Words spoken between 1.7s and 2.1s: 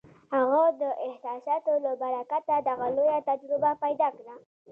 له